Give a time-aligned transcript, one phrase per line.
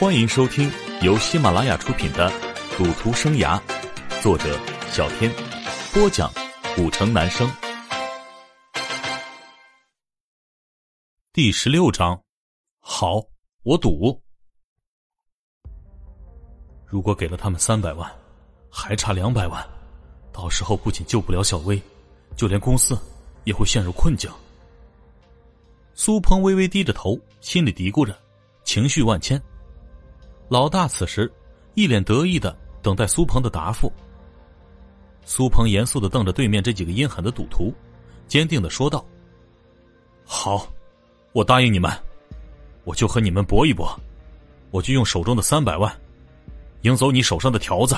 [0.00, 0.70] 欢迎收听
[1.02, 2.30] 由喜马拉雅出品的
[2.76, 3.60] 《赌徒生涯》，
[4.22, 4.56] 作者
[4.92, 5.28] 小天，
[5.92, 6.32] 播讲
[6.76, 7.50] 古城男生。
[11.32, 12.22] 第十六章，
[12.78, 13.20] 好，
[13.64, 14.22] 我赌。
[16.86, 18.08] 如果给了他们三百万，
[18.70, 19.68] 还差两百万，
[20.32, 21.82] 到时候不仅救不了小薇，
[22.36, 22.96] 就连公司
[23.42, 24.30] 也会陷入困境。
[25.92, 28.16] 苏鹏微微低着头，心里嘀咕着，
[28.62, 29.42] 情绪万千。
[30.48, 31.30] 老大此时
[31.74, 33.92] 一脸得意的等待苏鹏的答复。
[35.24, 37.72] 苏鹏严肃的瞪着对面这几个阴狠的赌徒，
[38.26, 39.04] 坚定的说道
[40.24, 40.66] ：“好，
[41.32, 41.92] 我答应你们，
[42.84, 43.94] 我就和你们搏一搏，
[44.70, 45.94] 我就用手中的三百万，
[46.80, 47.94] 赢走你手上的条子，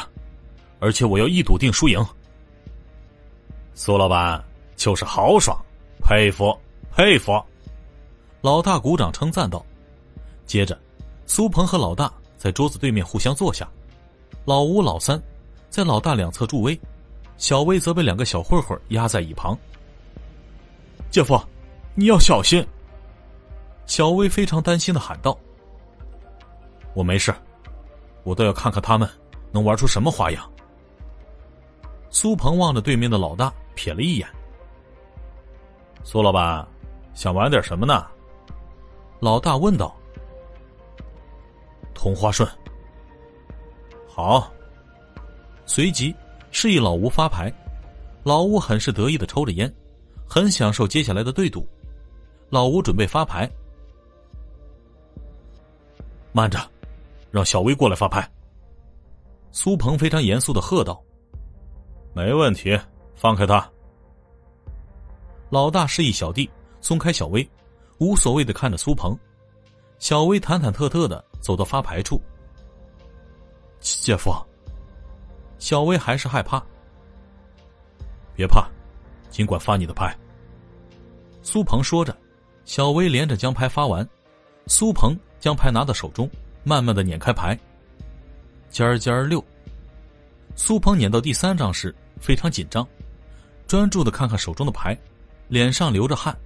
[0.81, 2.05] 而且我要一赌定输赢。”
[3.75, 4.45] 苏老板
[4.75, 5.57] 就是豪爽，
[6.03, 6.59] 佩服
[6.91, 7.41] 佩服。
[8.41, 9.65] 老大鼓掌称赞道，
[10.47, 10.77] 接着，
[11.27, 12.13] 苏鹏和老大。
[12.41, 13.69] 在桌子对面互相坐下，
[14.47, 15.23] 老吴、老三
[15.69, 16.81] 在老大两侧助威，
[17.37, 19.55] 小薇则被两个小混混压在一旁。
[21.11, 21.39] 姐夫，
[21.95, 22.67] 你要小心！
[23.85, 25.39] 小薇非常担心的喊道
[26.97, 27.31] ：“我没事，
[28.23, 29.07] 我倒要看看他们
[29.53, 30.51] 能玩出什么花样。”
[32.09, 34.27] 苏鹏望着对面的老大，瞥了一眼。
[36.05, 36.67] 苏老板，
[37.13, 38.07] 想玩点什么呢？
[39.21, 39.95] 老大问道。
[42.01, 42.49] 同花顺，
[44.09, 44.51] 好。
[45.67, 46.17] 随即
[46.51, 47.53] 示意老吴发牌，
[48.23, 49.71] 老吴很是得意的抽着烟，
[50.27, 51.69] 很享受接下来的对赌。
[52.49, 53.47] 老吴准备发牌，
[56.33, 56.59] 慢着，
[57.31, 58.27] 让小薇过来发牌。
[59.53, 61.05] 苏鹏非常严肃的喝道
[62.17, 62.81] ：“没问题，
[63.15, 63.71] 放开他。”
[65.51, 66.49] 老大示意小弟
[66.81, 67.47] 松开小薇，
[67.99, 69.15] 无所谓的看着苏鹏。
[69.99, 72.21] 小薇忐忐忑忑的走到发牌处，
[73.81, 74.31] 姐夫，
[75.59, 76.63] 小薇还是害怕。
[78.35, 78.69] 别怕，
[79.31, 80.17] 尽管发你的牌。
[81.43, 82.17] 苏鹏说着，
[82.65, 84.07] 小薇连着将牌发完，
[84.67, 86.31] 苏鹏将牌拿到手中，
[86.63, 87.59] 慢慢的捻开牌。
[88.69, 89.45] 尖儿尖儿六。
[90.55, 92.87] 苏鹏捻到第三张时非常紧张，
[93.67, 94.97] 专注的看看手中的牌，
[95.49, 96.37] 脸上流着汗，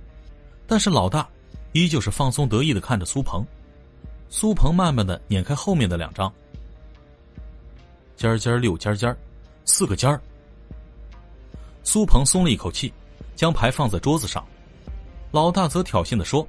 [0.66, 1.28] 但是老大。
[1.72, 3.44] 依旧是放松得意的看着苏鹏，
[4.36, 6.30] 苏鹏慢慢的碾开后面的两张，
[8.16, 9.16] 尖尖六尖尖，
[9.64, 10.20] 四个尖儿。
[11.84, 12.92] 苏鹏松了一口气，
[13.36, 14.44] 将牌放在桌子上，
[15.30, 16.44] 老大则挑衅的说：“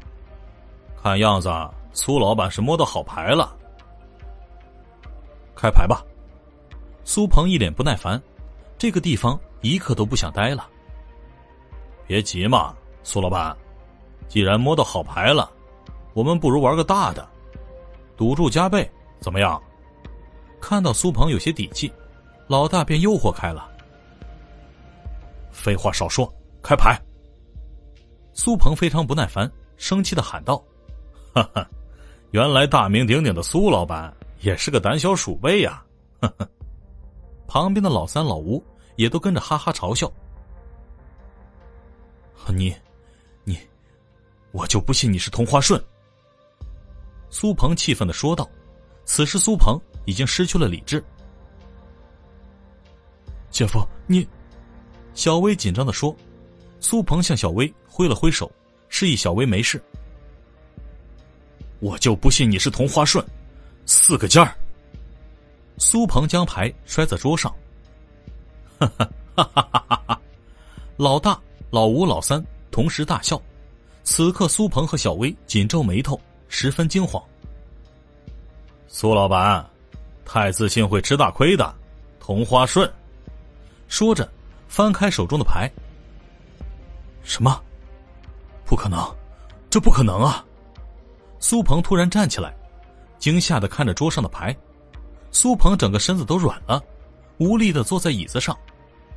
[1.00, 1.48] 看样子
[1.94, 3.56] 苏老板是摸到好牌了，
[5.56, 6.04] 开牌吧。”
[7.06, 8.20] 苏鹏一脸不耐烦，
[8.80, 10.68] 这个地方一刻都不想待了。
[12.08, 13.56] 别急嘛，苏老板。
[14.28, 15.52] 既然摸到好牌了，
[16.16, 17.30] 我们不如玩个大的，
[18.18, 18.90] 赌注加倍，
[19.20, 19.62] 怎么样？
[20.62, 21.92] 看到苏鹏有些底气，
[22.48, 23.70] 老大便诱惑开了。
[25.52, 26.32] 废话少说，
[26.62, 27.00] 开牌！
[28.34, 30.64] 苏鹏非常不耐烦，生气的喊道
[31.34, 31.70] ：“哈哈，
[32.32, 35.84] 原来大名鼎鼎的苏老板也是个胆小鼠辈呀！”
[36.20, 36.48] 哈哈，
[37.48, 38.64] 旁边的老三、老吴
[38.96, 40.12] 也都跟着哈哈嘲笑。
[42.48, 42.76] 你
[43.44, 43.58] 你。
[44.52, 45.82] 我就不信你是同花顺。”
[47.30, 48.50] 苏鹏气愤的说道。
[49.06, 51.04] 此时苏鹏已经失去了理智。
[53.52, 54.28] 姐夫，你……
[55.14, 56.16] 小薇紧张的说。
[56.80, 58.52] 苏鹏向小薇挥了挥手，
[58.90, 59.82] 示意小薇没事。
[61.80, 63.26] 我就不信你是同花顺，
[63.86, 64.56] 四个尖儿。
[65.78, 67.54] 苏鹏将牌摔在桌上。
[68.80, 70.22] 哈哈哈哈哈哈！
[70.98, 73.42] 老大、老吴、老三同时大笑。
[74.04, 77.22] 此刻，苏鹏和小薇紧皱眉头，十分惊慌。
[78.88, 79.66] 苏老板，
[80.24, 81.76] 太自信会吃大亏的。
[82.20, 82.92] 同花顺，
[83.88, 84.28] 说着，
[84.68, 85.70] 翻开手中的牌。
[87.24, 87.62] 什么？
[88.66, 89.00] 不可能，
[89.70, 90.44] 这不可能啊！
[91.40, 92.56] 苏鹏突然站起来，
[93.20, 94.56] 惊吓的看着桌上的牌。
[95.32, 96.82] 苏鹏整个身子都软了，
[97.38, 98.58] 无力的坐在椅子上，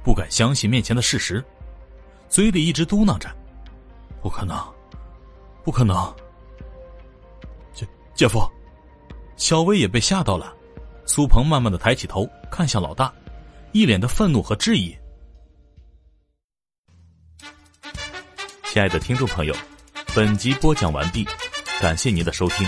[0.05, 1.43] 不敢相信面前的事实，
[2.29, 3.31] 嘴里一直嘟囔着
[4.21, 4.59] ：“不可能。”
[5.65, 6.15] 不可能，
[8.19, 8.44] 姐夫，
[9.37, 10.53] 小薇也被吓到了。
[11.06, 13.15] 苏鹏慢慢的抬起头，看向老大，
[13.70, 14.93] 一脸的愤怒和质疑。
[18.65, 19.55] 亲爱的听众朋友，
[20.17, 21.25] 本集播讲完毕，
[21.81, 22.67] 感谢您的收听。